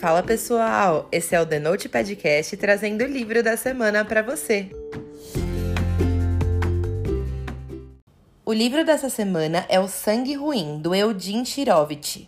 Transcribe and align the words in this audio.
Fala 0.00 0.22
pessoal, 0.22 1.06
esse 1.12 1.34
é 1.34 1.40
o 1.42 1.44
The 1.44 1.58
Note 1.58 1.86
Podcast 1.86 2.56
trazendo 2.56 3.04
o 3.04 3.06
livro 3.06 3.42
da 3.42 3.54
semana 3.54 4.02
para 4.02 4.22
você. 4.22 4.70
O 8.42 8.50
livro 8.50 8.82
dessa 8.82 9.10
semana 9.10 9.66
é 9.68 9.78
O 9.78 9.86
Sangue 9.86 10.32
Ruim, 10.32 10.80
do 10.80 10.94
Eudin 10.94 11.44
Chirovich. 11.44 12.26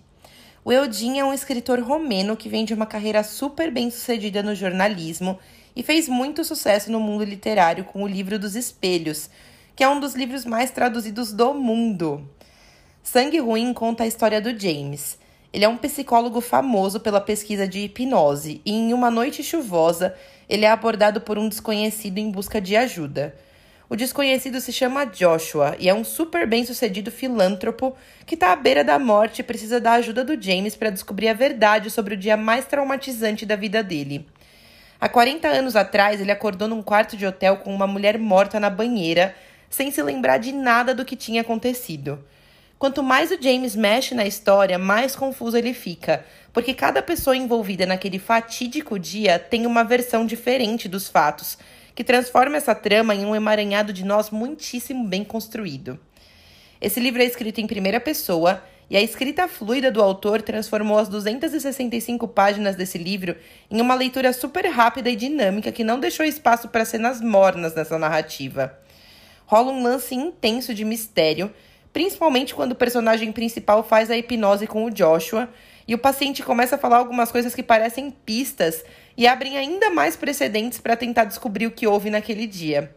O 0.62 0.70
Eudin 0.70 1.18
é 1.18 1.24
um 1.24 1.32
escritor 1.32 1.80
romeno 1.80 2.36
que 2.36 2.50
vem 2.50 2.66
de 2.66 2.74
uma 2.74 2.84
carreira 2.84 3.22
super 3.22 3.70
bem 3.70 3.90
sucedida 3.90 4.42
no 4.42 4.54
jornalismo 4.54 5.38
e 5.74 5.82
fez 5.82 6.10
muito 6.10 6.44
sucesso 6.44 6.92
no 6.92 7.00
mundo 7.00 7.24
literário 7.24 7.84
com 7.84 8.02
o 8.02 8.06
livro 8.06 8.38
dos 8.38 8.54
Espelhos, 8.54 9.30
que 9.74 9.82
é 9.82 9.88
um 9.88 9.98
dos 9.98 10.14
livros 10.14 10.44
mais 10.44 10.70
traduzidos 10.70 11.32
do 11.32 11.54
mundo. 11.54 12.28
Sangue 13.02 13.38
Ruim 13.38 13.72
conta 13.72 14.04
a 14.04 14.06
história 14.06 14.42
do 14.42 14.50
James 14.60 15.21
ele 15.52 15.64
é 15.64 15.68
um 15.68 15.76
psicólogo 15.76 16.40
famoso 16.40 16.98
pela 16.98 17.20
pesquisa 17.20 17.68
de 17.68 17.80
hipnose 17.80 18.62
e, 18.64 18.72
em 18.72 18.94
uma 18.94 19.10
noite 19.10 19.42
chuvosa, 19.42 20.14
ele 20.48 20.64
é 20.64 20.70
abordado 20.70 21.20
por 21.20 21.38
um 21.38 21.48
desconhecido 21.48 22.18
em 22.18 22.30
busca 22.30 22.60
de 22.60 22.74
ajuda. 22.74 23.34
O 23.88 23.94
desconhecido 23.94 24.58
se 24.58 24.72
chama 24.72 25.04
Joshua 25.04 25.76
e 25.78 25.86
é 25.86 25.94
um 25.94 26.02
super 26.02 26.46
bem-sucedido 26.46 27.10
filântropo 27.10 27.94
que 28.24 28.34
está 28.34 28.52
à 28.52 28.56
beira 28.56 28.82
da 28.82 28.98
morte 28.98 29.40
e 29.40 29.44
precisa 29.44 29.78
da 29.78 29.92
ajuda 29.92 30.24
do 30.24 30.40
James 30.40 30.74
para 30.74 30.88
descobrir 30.88 31.28
a 31.28 31.34
verdade 31.34 31.90
sobre 31.90 32.14
o 32.14 32.16
dia 32.16 32.34
mais 32.34 32.64
traumatizante 32.64 33.44
da 33.44 33.54
vida 33.54 33.82
dele. 33.82 34.26
Há 34.98 35.10
40 35.10 35.46
anos 35.48 35.76
atrás, 35.76 36.22
ele 36.22 36.30
acordou 36.32 36.68
num 36.68 36.80
quarto 36.80 37.18
de 37.18 37.26
hotel 37.26 37.58
com 37.58 37.74
uma 37.74 37.86
mulher 37.86 38.18
morta 38.18 38.58
na 38.58 38.70
banheira, 38.70 39.34
sem 39.68 39.90
se 39.90 40.02
lembrar 40.02 40.38
de 40.38 40.52
nada 40.52 40.94
do 40.94 41.04
que 41.04 41.14
tinha 41.14 41.42
acontecido. 41.42 42.24
Quanto 42.82 43.00
mais 43.00 43.30
o 43.30 43.40
James 43.40 43.76
mexe 43.76 44.12
na 44.12 44.26
história, 44.26 44.76
mais 44.76 45.14
confuso 45.14 45.56
ele 45.56 45.72
fica, 45.72 46.24
porque 46.52 46.74
cada 46.74 47.00
pessoa 47.00 47.36
envolvida 47.36 47.86
naquele 47.86 48.18
fatídico 48.18 48.98
dia 48.98 49.38
tem 49.38 49.66
uma 49.66 49.84
versão 49.84 50.26
diferente 50.26 50.88
dos 50.88 51.06
fatos, 51.06 51.56
que 51.94 52.02
transforma 52.02 52.56
essa 52.56 52.74
trama 52.74 53.14
em 53.14 53.24
um 53.24 53.36
emaranhado 53.36 53.92
de 53.92 54.04
nós 54.04 54.30
muitíssimo 54.30 55.06
bem 55.06 55.22
construído. 55.22 55.96
Esse 56.80 56.98
livro 56.98 57.22
é 57.22 57.24
escrito 57.24 57.60
em 57.60 57.68
primeira 57.68 58.00
pessoa 58.00 58.60
e 58.90 58.96
a 58.96 59.00
escrita 59.00 59.46
fluida 59.46 59.88
do 59.88 60.02
autor 60.02 60.42
transformou 60.42 60.98
as 60.98 61.08
265 61.08 62.26
páginas 62.26 62.74
desse 62.74 62.98
livro 62.98 63.36
em 63.70 63.80
uma 63.80 63.94
leitura 63.94 64.32
super 64.32 64.66
rápida 64.66 65.08
e 65.08 65.14
dinâmica 65.14 65.70
que 65.70 65.84
não 65.84 66.00
deixou 66.00 66.26
espaço 66.26 66.66
para 66.66 66.84
cenas 66.84 67.20
mornas 67.20 67.76
nessa 67.76 67.96
narrativa. 67.96 68.76
Rola 69.46 69.70
um 69.70 69.84
lance 69.84 70.16
intenso 70.16 70.74
de 70.74 70.84
mistério 70.84 71.52
principalmente 71.92 72.54
quando 72.54 72.72
o 72.72 72.76
personagem 72.76 73.30
principal 73.32 73.82
faz 73.82 74.10
a 74.10 74.16
hipnose 74.16 74.66
com 74.66 74.84
o 74.84 74.90
Joshua 74.90 75.48
e 75.86 75.94
o 75.94 75.98
paciente 75.98 76.42
começa 76.42 76.76
a 76.76 76.78
falar 76.78 76.98
algumas 76.98 77.30
coisas 77.30 77.54
que 77.54 77.62
parecem 77.62 78.10
pistas 78.10 78.84
e 79.16 79.26
abrem 79.26 79.58
ainda 79.58 79.90
mais 79.90 80.16
precedentes 80.16 80.80
para 80.80 80.96
tentar 80.96 81.24
descobrir 81.24 81.66
o 81.66 81.70
que 81.70 81.86
houve 81.86 82.08
naquele 82.10 82.46
dia. 82.46 82.94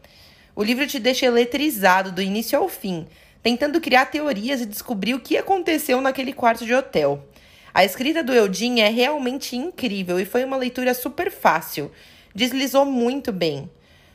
O 0.55 0.63
livro 0.63 0.87
te 0.87 0.99
deixa 0.99 1.25
eletrizado 1.25 2.11
do 2.11 2.21
início 2.21 2.57
ao 2.57 2.69
fim, 2.69 3.05
tentando 3.43 3.81
criar 3.81 4.05
teorias 4.05 4.61
e 4.61 4.65
descobrir 4.65 5.13
o 5.13 5.19
que 5.19 5.37
aconteceu 5.37 5.99
naquele 5.99 6.31
quarto 6.31 6.65
de 6.65 6.73
hotel. 6.73 7.27
A 7.73 7.83
escrita 7.83 8.23
do 8.23 8.33
Eudin 8.33 8.79
é 8.79 8.87
realmente 8.87 9.57
incrível 9.57 10.17
e 10.17 10.23
foi 10.25 10.45
uma 10.45 10.55
leitura 10.55 10.93
super 10.93 11.29
fácil. 11.29 11.91
Deslizou 12.33 12.85
muito 12.85 13.33
bem. 13.33 13.69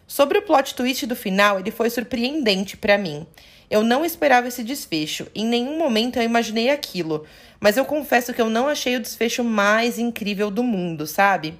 Sobre 0.06 0.38
o 0.38 0.42
plot 0.42 0.74
twist 0.74 1.06
do 1.06 1.14
final, 1.14 1.60
ele 1.60 1.70
foi 1.70 1.90
surpreendente 1.90 2.76
para 2.76 2.96
mim. 2.96 3.26
Eu 3.70 3.84
não 3.84 4.04
esperava 4.04 4.48
esse 4.48 4.64
desfecho. 4.64 5.28
Em 5.34 5.46
nenhum 5.46 5.78
momento 5.78 6.18
eu 6.18 6.24
imaginei 6.24 6.70
aquilo. 6.70 7.24
Mas 7.60 7.76
eu 7.76 7.84
confesso 7.84 8.34
que 8.34 8.40
eu 8.40 8.50
não 8.50 8.66
achei 8.66 8.96
o 8.96 9.00
desfecho 9.00 9.44
mais 9.44 9.98
incrível 9.98 10.50
do 10.50 10.64
mundo, 10.64 11.06
sabe? 11.06 11.54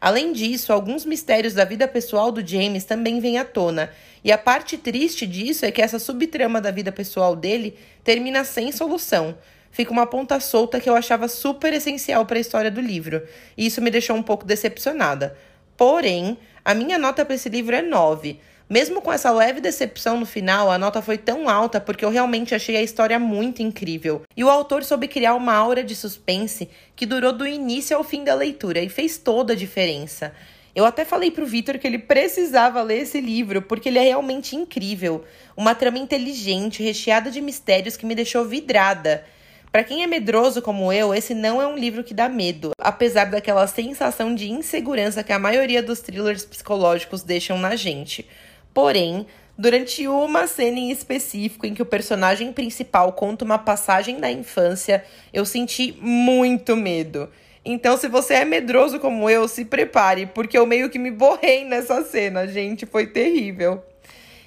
Além 0.00 0.32
disso, 0.32 0.72
alguns 0.72 1.04
mistérios 1.04 1.54
da 1.54 1.64
vida 1.64 1.86
pessoal 1.86 2.32
do 2.32 2.44
James 2.44 2.84
também 2.84 3.20
vêm 3.20 3.38
à 3.38 3.44
tona. 3.44 3.90
E 4.24 4.32
a 4.32 4.38
parte 4.38 4.76
triste 4.76 5.24
disso 5.24 5.64
é 5.64 5.70
que 5.70 5.80
essa 5.80 6.00
subtrama 6.00 6.60
da 6.60 6.72
vida 6.72 6.90
pessoal 6.90 7.36
dele 7.36 7.78
termina 8.02 8.42
sem 8.42 8.72
solução. 8.72 9.38
Fica 9.70 9.92
uma 9.92 10.06
ponta 10.06 10.40
solta 10.40 10.80
que 10.80 10.90
eu 10.90 10.96
achava 10.96 11.28
super 11.28 11.72
essencial 11.72 12.26
para 12.26 12.38
a 12.38 12.40
história 12.40 12.70
do 12.70 12.80
livro. 12.80 13.22
E 13.56 13.66
isso 13.66 13.80
me 13.80 13.90
deixou 13.90 14.16
um 14.16 14.22
pouco 14.22 14.44
decepcionada. 14.44 15.36
Porém, 15.76 16.36
a 16.64 16.74
minha 16.74 16.98
nota 16.98 17.24
para 17.24 17.36
esse 17.36 17.48
livro 17.48 17.76
é 17.76 17.82
9. 17.82 18.40
Mesmo 18.72 19.02
com 19.02 19.12
essa 19.12 19.30
leve 19.30 19.60
decepção 19.60 20.18
no 20.18 20.24
final, 20.24 20.70
a 20.70 20.78
nota 20.78 21.02
foi 21.02 21.18
tão 21.18 21.46
alta 21.46 21.78
porque 21.78 22.02
eu 22.02 22.08
realmente 22.08 22.54
achei 22.54 22.74
a 22.74 22.82
história 22.82 23.18
muito 23.18 23.60
incrível. 23.60 24.22
E 24.34 24.42
o 24.42 24.48
autor 24.48 24.82
soube 24.82 25.08
criar 25.08 25.34
uma 25.34 25.52
aura 25.52 25.84
de 25.84 25.94
suspense 25.94 26.70
que 26.96 27.04
durou 27.04 27.34
do 27.34 27.46
início 27.46 27.94
ao 27.94 28.02
fim 28.02 28.24
da 28.24 28.34
leitura 28.34 28.80
e 28.80 28.88
fez 28.88 29.18
toda 29.18 29.52
a 29.52 29.56
diferença. 29.56 30.32
Eu 30.74 30.86
até 30.86 31.04
falei 31.04 31.30
pro 31.30 31.44
Vitor 31.44 31.78
que 31.78 31.86
ele 31.86 31.98
precisava 31.98 32.80
ler 32.80 33.02
esse 33.02 33.20
livro, 33.20 33.60
porque 33.60 33.90
ele 33.90 33.98
é 33.98 34.04
realmente 34.04 34.56
incrível. 34.56 35.22
Uma 35.54 35.74
trama 35.74 35.98
inteligente, 35.98 36.82
recheada 36.82 37.30
de 37.30 37.42
mistérios 37.42 37.98
que 37.98 38.06
me 38.06 38.14
deixou 38.14 38.42
vidrada. 38.46 39.22
Para 39.70 39.84
quem 39.84 40.02
é 40.02 40.06
medroso 40.06 40.62
como 40.62 40.90
eu, 40.90 41.14
esse 41.14 41.34
não 41.34 41.60
é 41.60 41.66
um 41.66 41.76
livro 41.76 42.02
que 42.02 42.14
dá 42.14 42.26
medo, 42.26 42.70
apesar 42.78 43.26
daquela 43.26 43.66
sensação 43.66 44.34
de 44.34 44.50
insegurança 44.50 45.22
que 45.22 45.32
a 45.32 45.38
maioria 45.38 45.82
dos 45.82 46.00
thrillers 46.00 46.46
psicológicos 46.46 47.22
deixam 47.22 47.58
na 47.58 47.76
gente. 47.76 48.26
Porém, 48.74 49.26
durante 49.56 50.06
uma 50.08 50.46
cena 50.46 50.78
em 50.78 50.90
específico 50.90 51.66
em 51.66 51.74
que 51.74 51.82
o 51.82 51.86
personagem 51.86 52.52
principal 52.52 53.12
conta 53.12 53.44
uma 53.44 53.58
passagem 53.58 54.18
da 54.18 54.30
infância, 54.30 55.04
eu 55.32 55.44
senti 55.44 55.96
muito 56.00 56.76
medo. 56.76 57.28
Então, 57.64 57.96
se 57.96 58.08
você 58.08 58.34
é 58.34 58.44
medroso 58.44 58.98
como 58.98 59.30
eu, 59.30 59.46
se 59.46 59.64
prepare, 59.64 60.26
porque 60.26 60.58
eu 60.58 60.66
meio 60.66 60.90
que 60.90 60.98
me 60.98 61.12
borrei 61.12 61.64
nessa 61.64 62.02
cena, 62.02 62.48
gente, 62.48 62.86
foi 62.86 63.06
terrível. 63.06 63.80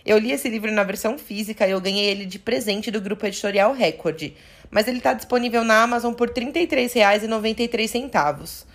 Eu 0.05 0.17
li 0.17 0.31
esse 0.31 0.49
livro 0.49 0.71
na 0.71 0.83
versão 0.83 1.17
física 1.17 1.65
e 1.65 1.71
eu 1.71 1.79
ganhei 1.79 2.07
ele 2.07 2.25
de 2.25 2.37
presente 2.37 2.91
do 2.91 3.01
grupo 3.01 3.25
editorial 3.25 3.73
Record, 3.73 4.33
mas 4.69 4.87
ele 4.87 4.97
está 4.97 5.13
disponível 5.13 5.63
na 5.63 5.81
Amazon 5.81 6.13
por 6.13 6.27
R$ 6.27 6.35
33,93. 6.35 8.65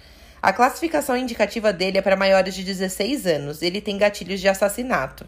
A 0.43 0.55
classificação 0.55 1.17
indicativa 1.17 1.71
dele 1.73 1.99
é 1.99 2.03
para 2.03 2.17
maiores 2.17 2.55
de 2.55 2.65
16 2.65 3.27
anos. 3.27 3.61
Ele 3.61 3.81
tem 3.81 3.99
gatilhos 3.99 4.41
de 4.41 4.49
assassinato. 4.49 5.27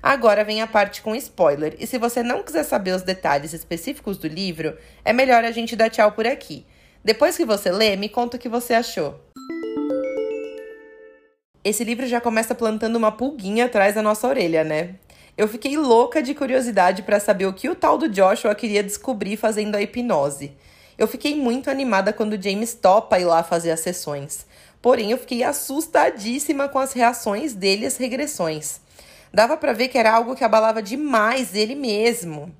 Agora 0.00 0.44
vem 0.44 0.60
a 0.60 0.66
parte 0.66 1.00
com 1.00 1.16
spoiler, 1.16 1.74
e 1.78 1.86
se 1.86 1.96
você 1.96 2.22
não 2.22 2.42
quiser 2.42 2.62
saber 2.62 2.92
os 2.92 3.02
detalhes 3.02 3.54
específicos 3.54 4.18
do 4.18 4.28
livro, 4.28 4.76
é 5.02 5.14
melhor 5.14 5.42
a 5.42 5.50
gente 5.50 5.74
dar 5.74 5.88
tchau 5.88 6.12
por 6.12 6.26
aqui. 6.26 6.66
Depois 7.02 7.36
que 7.36 7.44
você 7.44 7.72
lê, 7.72 7.96
me 7.96 8.08
conta 8.08 8.36
o 8.36 8.40
que 8.40 8.48
você 8.48 8.74
achou. 8.74 9.18
Esse 11.64 11.82
livro 11.82 12.06
já 12.06 12.20
começa 12.20 12.54
plantando 12.54 12.96
uma 12.96 13.10
pulguinha 13.10 13.64
atrás 13.64 13.94
da 13.94 14.02
nossa 14.02 14.28
orelha, 14.28 14.62
né? 14.62 14.96
Eu 15.36 15.48
fiquei 15.48 15.76
louca 15.78 16.22
de 16.22 16.34
curiosidade 16.34 17.02
para 17.02 17.18
saber 17.18 17.46
o 17.46 17.54
que 17.54 17.70
o 17.70 17.74
tal 17.74 17.96
do 17.96 18.08
Joshua 18.08 18.54
queria 18.54 18.82
descobrir 18.82 19.38
fazendo 19.38 19.74
a 19.74 19.80
hipnose. 19.80 20.52
Eu 20.96 21.08
fiquei 21.08 21.34
muito 21.34 21.70
animada 21.70 22.12
quando 22.12 22.40
James 22.40 22.74
topa 22.74 23.18
ir 23.18 23.24
lá 23.24 23.42
fazer 23.42 23.70
as 23.70 23.80
sessões. 23.80 24.46
Porém, 24.80 25.10
eu 25.10 25.18
fiquei 25.18 25.42
assustadíssima 25.42 26.68
com 26.68 26.78
as 26.78 26.92
reações 26.92 27.54
dele 27.54 27.86
às 27.86 27.96
regressões. 27.96 28.80
Dava 29.32 29.56
para 29.56 29.72
ver 29.72 29.88
que 29.88 29.98
era 29.98 30.12
algo 30.12 30.36
que 30.36 30.44
abalava 30.44 30.82
demais 30.82 31.54
ele 31.54 31.74
mesmo. 31.74 32.54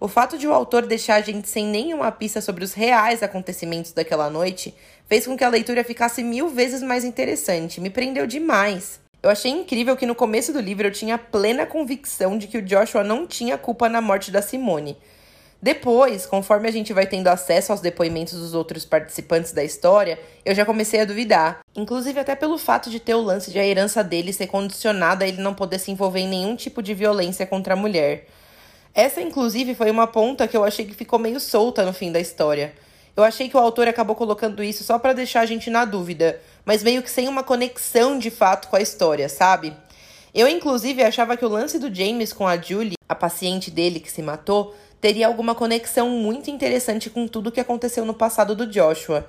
O 0.00 0.08
fato 0.08 0.38
de 0.38 0.46
o 0.46 0.52
autor 0.52 0.86
deixar 0.86 1.16
a 1.16 1.20
gente 1.20 1.48
sem 1.48 1.66
nenhuma 1.66 2.10
pista 2.10 2.40
sobre 2.40 2.64
os 2.64 2.72
reais 2.72 3.22
acontecimentos 3.22 3.92
daquela 3.92 4.30
noite 4.30 4.74
fez 5.06 5.26
com 5.26 5.36
que 5.36 5.44
a 5.44 5.48
leitura 5.48 5.84
ficasse 5.84 6.22
mil 6.22 6.48
vezes 6.48 6.82
mais 6.82 7.04
interessante, 7.04 7.80
me 7.80 7.90
prendeu 7.90 8.26
demais. 8.26 9.00
Eu 9.22 9.30
achei 9.30 9.50
incrível 9.50 9.96
que 9.96 10.04
no 10.04 10.14
começo 10.14 10.52
do 10.52 10.60
livro 10.60 10.86
eu 10.86 10.92
tinha 10.92 11.16
plena 11.16 11.64
convicção 11.64 12.36
de 12.36 12.46
que 12.46 12.58
o 12.58 12.62
Joshua 12.62 13.02
não 13.02 13.26
tinha 13.26 13.56
culpa 13.56 13.88
na 13.88 14.00
morte 14.00 14.30
da 14.30 14.42
Simone. 14.42 14.98
Depois, 15.64 16.26
conforme 16.26 16.68
a 16.68 16.70
gente 16.70 16.92
vai 16.92 17.06
tendo 17.06 17.26
acesso 17.28 17.72
aos 17.72 17.80
depoimentos 17.80 18.38
dos 18.38 18.52
outros 18.52 18.84
participantes 18.84 19.50
da 19.50 19.64
história, 19.64 20.20
eu 20.44 20.54
já 20.54 20.62
comecei 20.62 21.00
a 21.00 21.06
duvidar. 21.06 21.60
Inclusive 21.74 22.20
até 22.20 22.34
pelo 22.34 22.58
fato 22.58 22.90
de 22.90 23.00
ter 23.00 23.14
o 23.14 23.22
lance 23.22 23.50
de 23.50 23.58
a 23.58 23.64
herança 23.64 24.04
dele 24.04 24.30
ser 24.30 24.46
condicionada 24.46 25.24
a 25.24 25.28
ele 25.28 25.40
não 25.40 25.54
poder 25.54 25.78
se 25.78 25.90
envolver 25.90 26.20
em 26.20 26.28
nenhum 26.28 26.54
tipo 26.54 26.82
de 26.82 26.92
violência 26.92 27.46
contra 27.46 27.72
a 27.72 27.76
mulher. 27.78 28.26
Essa, 28.92 29.22
inclusive, 29.22 29.74
foi 29.74 29.90
uma 29.90 30.06
ponta 30.06 30.46
que 30.46 30.54
eu 30.54 30.64
achei 30.64 30.84
que 30.84 30.92
ficou 30.92 31.18
meio 31.18 31.40
solta 31.40 31.82
no 31.82 31.94
fim 31.94 32.12
da 32.12 32.20
história. 32.20 32.74
Eu 33.16 33.24
achei 33.24 33.48
que 33.48 33.56
o 33.56 33.60
autor 33.60 33.88
acabou 33.88 34.14
colocando 34.14 34.62
isso 34.62 34.84
só 34.84 34.98
para 34.98 35.14
deixar 35.14 35.40
a 35.40 35.46
gente 35.46 35.70
na 35.70 35.86
dúvida, 35.86 36.42
mas 36.62 36.82
meio 36.82 37.02
que 37.02 37.10
sem 37.10 37.26
uma 37.26 37.42
conexão 37.42 38.18
de 38.18 38.30
fato 38.30 38.68
com 38.68 38.76
a 38.76 38.82
história, 38.82 39.30
sabe? 39.30 39.74
Eu, 40.34 40.46
inclusive, 40.46 41.02
achava 41.02 41.38
que 41.38 41.44
o 41.44 41.48
lance 41.48 41.78
do 41.78 41.94
James 41.94 42.34
com 42.34 42.46
a 42.46 42.58
Julie, 42.58 42.98
a 43.08 43.14
paciente 43.14 43.70
dele 43.70 43.98
que 43.98 44.12
se 44.12 44.20
matou, 44.20 44.74
teria 45.04 45.26
alguma 45.26 45.54
conexão 45.54 46.08
muito 46.08 46.50
interessante 46.50 47.10
com 47.10 47.28
tudo 47.28 47.52
que 47.52 47.60
aconteceu 47.60 48.06
no 48.06 48.14
passado 48.14 48.54
do 48.54 48.66
Joshua. 48.66 49.26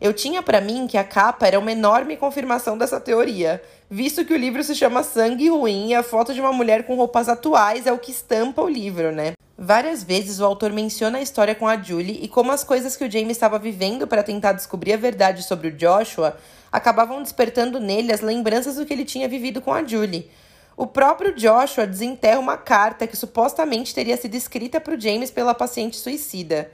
Eu 0.00 0.14
tinha 0.14 0.40
para 0.40 0.60
mim 0.60 0.86
que 0.86 0.96
a 0.96 1.02
capa 1.02 1.48
era 1.48 1.58
uma 1.58 1.72
enorme 1.72 2.16
confirmação 2.16 2.78
dessa 2.78 3.00
teoria, 3.00 3.60
visto 3.90 4.24
que 4.24 4.32
o 4.32 4.36
livro 4.36 4.62
se 4.62 4.72
chama 4.72 5.02
Sangue 5.02 5.48
Ruim 5.48 5.88
e 5.88 5.94
a 5.96 6.04
foto 6.04 6.32
de 6.32 6.40
uma 6.40 6.52
mulher 6.52 6.86
com 6.86 6.94
roupas 6.94 7.28
atuais 7.28 7.88
é 7.88 7.92
o 7.92 7.98
que 7.98 8.12
estampa 8.12 8.62
o 8.62 8.68
livro, 8.68 9.10
né? 9.10 9.32
Várias 9.58 10.04
vezes 10.04 10.38
o 10.38 10.44
autor 10.44 10.72
menciona 10.72 11.18
a 11.18 11.22
história 11.22 11.56
com 11.56 11.66
a 11.66 11.76
Julie 11.76 12.20
e 12.22 12.28
como 12.28 12.52
as 12.52 12.62
coisas 12.62 12.96
que 12.96 13.04
o 13.04 13.10
James 13.10 13.32
estava 13.32 13.58
vivendo 13.58 14.06
para 14.06 14.22
tentar 14.22 14.52
descobrir 14.52 14.92
a 14.92 14.96
verdade 14.96 15.42
sobre 15.42 15.66
o 15.66 15.72
Joshua 15.72 16.36
acabavam 16.70 17.20
despertando 17.20 17.80
nele 17.80 18.12
as 18.12 18.20
lembranças 18.20 18.76
do 18.76 18.86
que 18.86 18.92
ele 18.92 19.04
tinha 19.04 19.28
vivido 19.28 19.60
com 19.60 19.74
a 19.74 19.82
Julie. 19.84 20.30
O 20.76 20.86
próprio 20.86 21.34
Joshua 21.34 21.86
desenterra 21.86 22.38
uma 22.38 22.58
carta 22.58 23.06
que 23.06 23.16
supostamente 23.16 23.94
teria 23.94 24.14
sido 24.14 24.34
escrita 24.34 24.78
para 24.78 24.94
o 24.94 25.00
James 25.00 25.30
pela 25.30 25.54
paciente 25.54 25.96
suicida. 25.96 26.70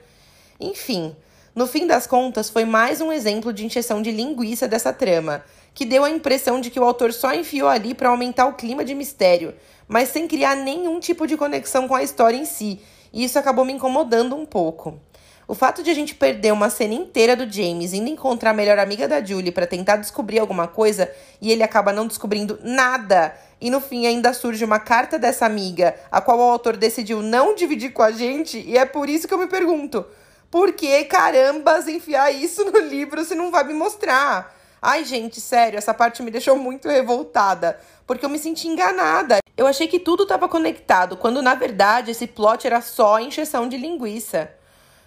Enfim, 0.59 1.15
no 1.55 1.65
fim 1.65 1.87
das 1.87 2.05
contas, 2.05 2.49
foi 2.49 2.65
mais 2.65 2.99
um 2.99 3.13
exemplo 3.13 3.53
de 3.53 3.65
injeção 3.65 4.01
de 4.01 4.11
linguiça 4.11 4.67
dessa 4.67 4.91
trama, 4.91 5.41
que 5.73 5.85
deu 5.85 6.03
a 6.03 6.09
impressão 6.09 6.59
de 6.59 6.69
que 6.69 6.81
o 6.81 6.83
autor 6.83 7.13
só 7.13 7.33
enfiou 7.33 7.69
ali 7.69 7.93
para 7.93 8.09
aumentar 8.09 8.45
o 8.45 8.55
clima 8.55 8.83
de 8.83 8.93
mistério, 8.93 9.55
mas 9.87 10.09
sem 10.09 10.27
criar 10.27 10.55
nenhum 10.55 10.99
tipo 10.99 11.25
de 11.25 11.37
conexão 11.37 11.87
com 11.87 11.95
a 11.95 12.03
história 12.03 12.35
em 12.35 12.43
si, 12.43 12.81
e 13.13 13.23
isso 13.23 13.39
acabou 13.39 13.63
me 13.63 13.71
incomodando 13.71 14.35
um 14.35 14.45
pouco. 14.45 14.99
O 15.45 15.53
fato 15.53 15.83
de 15.83 15.91
a 15.91 15.93
gente 15.93 16.15
perder 16.15 16.53
uma 16.53 16.69
cena 16.69 16.93
inteira 16.93 17.35
do 17.35 17.51
James 17.51 17.93
indo 17.93 18.09
encontrar 18.09 18.51
a 18.51 18.53
melhor 18.53 18.79
amiga 18.79 19.09
da 19.09 19.21
Julie 19.23 19.51
para 19.51 19.67
tentar 19.67 19.97
descobrir 19.97 20.39
alguma 20.39 20.67
coisa 20.67 21.11
e 21.41 21.51
ele 21.51 21.63
acaba 21.63 21.91
não 21.91 22.07
descobrindo 22.07 22.57
nada, 22.63 23.35
e 23.59 23.69
no 23.69 23.81
fim 23.81 24.07
ainda 24.07 24.33
surge 24.33 24.63
uma 24.63 24.79
carta 24.79 25.19
dessa 25.19 25.45
amiga, 25.45 25.95
a 26.09 26.21
qual 26.21 26.39
o 26.39 26.41
autor 26.41 26.77
decidiu 26.77 27.21
não 27.21 27.55
dividir 27.55 27.91
com 27.91 28.01
a 28.01 28.11
gente, 28.11 28.57
e 28.59 28.77
é 28.77 28.85
por 28.85 29.09
isso 29.09 29.27
que 29.27 29.33
eu 29.33 29.37
me 29.37 29.47
pergunto: 29.47 30.05
por 30.49 30.71
que 30.71 31.03
carambas 31.03 31.89
enfiar 31.89 32.31
isso 32.31 32.63
no 32.63 32.79
livro 32.79 33.25
se 33.25 33.35
não 33.35 33.51
vai 33.51 33.65
me 33.65 33.73
mostrar? 33.73 34.55
Ai, 34.81 35.03
gente, 35.03 35.41
sério, 35.41 35.77
essa 35.77 35.93
parte 35.93 36.23
me 36.23 36.31
deixou 36.31 36.57
muito 36.57 36.87
revoltada, 36.87 37.79
porque 38.07 38.25
eu 38.25 38.29
me 38.29 38.39
senti 38.39 38.67
enganada. 38.67 39.39
Eu 39.57 39.67
achei 39.67 39.87
que 39.87 39.99
tudo 39.99 40.23
estava 40.23 40.47
conectado, 40.47 41.17
quando 41.17 41.41
na 41.41 41.53
verdade 41.53 42.11
esse 42.11 42.27
plot 42.27 42.65
era 42.65 42.81
só 42.81 43.19
encheção 43.19 43.67
de 43.67 43.77
linguiça. 43.77 44.49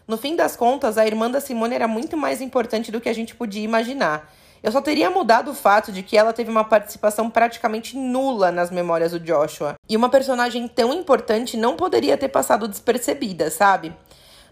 No 0.09 0.17
fim 0.17 0.37
das 0.37 0.55
contas, 0.55 0.97
a 0.97 1.05
irmã 1.05 1.29
da 1.29 1.41
Simone 1.41 1.75
era 1.75 1.89
muito 1.89 2.17
mais 2.17 2.41
importante 2.41 2.93
do 2.93 3.01
que 3.01 3.09
a 3.09 3.13
gente 3.13 3.35
podia 3.35 3.65
imaginar. 3.65 4.33
Eu 4.63 4.71
só 4.71 4.81
teria 4.81 5.11
mudado 5.11 5.51
o 5.51 5.55
fato 5.55 5.91
de 5.91 6.01
que 6.01 6.17
ela 6.17 6.33
teve 6.33 6.49
uma 6.49 6.63
participação 6.63 7.29
praticamente 7.29 7.97
nula 7.97 8.53
nas 8.53 8.71
memórias 8.71 9.11
do 9.11 9.19
Joshua. 9.19 9.75
E 9.89 9.97
uma 9.97 10.09
personagem 10.09 10.69
tão 10.69 10.93
importante 10.93 11.57
não 11.57 11.75
poderia 11.75 12.17
ter 12.17 12.29
passado 12.29 12.69
despercebida, 12.69 13.51
sabe? 13.51 13.93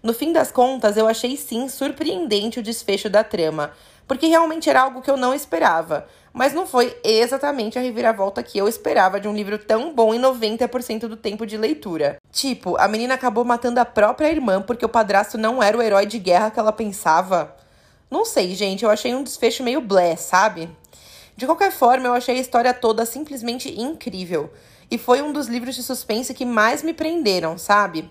No 0.02 0.12
fim 0.12 0.32
das 0.32 0.50
contas, 0.50 0.96
eu 0.96 1.06
achei 1.06 1.36
sim 1.36 1.68
surpreendente 1.68 2.58
o 2.58 2.62
desfecho 2.62 3.08
da 3.08 3.22
trama, 3.22 3.70
porque 4.08 4.26
realmente 4.26 4.68
era 4.68 4.82
algo 4.82 5.02
que 5.02 5.10
eu 5.10 5.16
não 5.16 5.32
esperava. 5.32 6.08
Mas 6.36 6.52
não 6.52 6.66
foi 6.66 6.98
exatamente 7.04 7.78
a 7.78 7.80
reviravolta 7.80 8.42
que 8.42 8.58
eu 8.58 8.66
esperava 8.66 9.20
de 9.20 9.28
um 9.28 9.32
livro 9.32 9.56
tão 9.56 9.94
bom 9.94 10.12
em 10.12 10.20
90% 10.20 11.06
do 11.06 11.16
tempo 11.16 11.46
de 11.46 11.56
leitura. 11.56 12.16
Tipo, 12.32 12.76
a 12.76 12.88
menina 12.88 13.14
acabou 13.14 13.44
matando 13.44 13.78
a 13.78 13.84
própria 13.84 14.32
irmã 14.32 14.60
porque 14.60 14.84
o 14.84 14.88
padrasto 14.88 15.38
não 15.38 15.62
era 15.62 15.78
o 15.78 15.80
herói 15.80 16.06
de 16.06 16.18
guerra 16.18 16.50
que 16.50 16.58
ela 16.58 16.72
pensava. 16.72 17.54
Não 18.10 18.24
sei, 18.24 18.52
gente, 18.56 18.84
eu 18.84 18.90
achei 18.90 19.14
um 19.14 19.22
desfecho 19.22 19.62
meio 19.62 19.80
blé, 19.80 20.16
sabe? 20.16 20.68
De 21.36 21.46
qualquer 21.46 21.70
forma, 21.70 22.08
eu 22.08 22.14
achei 22.14 22.36
a 22.36 22.40
história 22.40 22.74
toda 22.74 23.06
simplesmente 23.06 23.72
incrível. 23.80 24.52
E 24.90 24.98
foi 24.98 25.22
um 25.22 25.32
dos 25.32 25.46
livros 25.46 25.76
de 25.76 25.84
suspense 25.84 26.34
que 26.34 26.44
mais 26.44 26.82
me 26.82 26.92
prenderam, 26.92 27.56
sabe? 27.56 28.10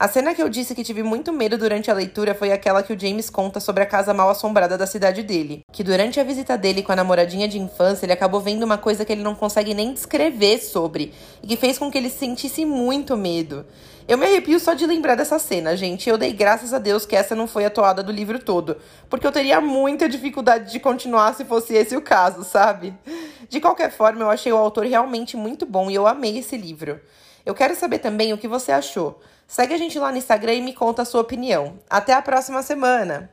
A 0.00 0.06
cena 0.06 0.32
que 0.32 0.40
eu 0.40 0.48
disse 0.48 0.76
que 0.76 0.84
tive 0.84 1.02
muito 1.02 1.32
medo 1.32 1.58
durante 1.58 1.90
a 1.90 1.94
leitura 1.94 2.32
foi 2.32 2.52
aquela 2.52 2.84
que 2.84 2.92
o 2.92 2.98
James 2.98 3.28
conta 3.28 3.58
sobre 3.58 3.82
a 3.82 3.86
casa 3.86 4.14
mal 4.14 4.30
assombrada 4.30 4.78
da 4.78 4.86
cidade 4.86 5.24
dele. 5.24 5.64
Que 5.72 5.82
durante 5.82 6.20
a 6.20 6.22
visita 6.22 6.56
dele 6.56 6.84
com 6.84 6.92
a 6.92 6.96
namoradinha 6.96 7.48
de 7.48 7.58
infância, 7.58 8.06
ele 8.06 8.12
acabou 8.12 8.40
vendo 8.40 8.62
uma 8.62 8.78
coisa 8.78 9.04
que 9.04 9.12
ele 9.12 9.24
não 9.24 9.34
consegue 9.34 9.74
nem 9.74 9.92
descrever 9.92 10.58
sobre, 10.60 11.12
e 11.42 11.48
que 11.48 11.56
fez 11.56 11.78
com 11.78 11.90
que 11.90 11.98
ele 11.98 12.10
sentisse 12.10 12.64
muito 12.64 13.16
medo. 13.16 13.66
Eu 14.06 14.16
me 14.16 14.24
arrepio 14.24 14.60
só 14.60 14.72
de 14.72 14.86
lembrar 14.86 15.16
dessa 15.16 15.36
cena, 15.36 15.76
gente. 15.76 16.08
Eu 16.08 16.16
dei 16.16 16.32
graças 16.32 16.72
a 16.72 16.78
Deus 16.78 17.04
que 17.04 17.16
essa 17.16 17.34
não 17.34 17.48
foi 17.48 17.64
a 17.64 17.70
toada 17.70 18.00
do 18.00 18.12
livro 18.12 18.38
todo, 18.38 18.76
porque 19.10 19.26
eu 19.26 19.32
teria 19.32 19.60
muita 19.60 20.08
dificuldade 20.08 20.70
de 20.70 20.78
continuar 20.78 21.34
se 21.34 21.44
fosse 21.44 21.74
esse 21.74 21.96
o 21.96 22.00
caso, 22.00 22.44
sabe? 22.44 22.94
De 23.48 23.60
qualquer 23.60 23.90
forma, 23.90 24.22
eu 24.22 24.30
achei 24.30 24.52
o 24.52 24.56
autor 24.56 24.86
realmente 24.86 25.36
muito 25.36 25.66
bom 25.66 25.90
e 25.90 25.96
eu 25.96 26.06
amei 26.06 26.38
esse 26.38 26.56
livro. 26.56 27.00
Eu 27.44 27.52
quero 27.52 27.74
saber 27.74 27.98
também 27.98 28.32
o 28.32 28.38
que 28.38 28.46
você 28.46 28.70
achou. 28.70 29.20
Segue 29.48 29.72
a 29.72 29.78
gente 29.78 29.98
lá 29.98 30.12
no 30.12 30.18
Instagram 30.18 30.52
e 30.52 30.60
me 30.60 30.74
conta 30.74 31.00
a 31.00 31.04
sua 31.06 31.22
opinião. 31.22 31.80
Até 31.88 32.12
a 32.12 32.20
próxima 32.20 32.62
semana! 32.62 33.26